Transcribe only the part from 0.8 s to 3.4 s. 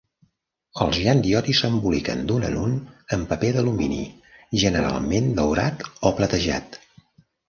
Els Gianduiotti s'emboliquen d'un en un en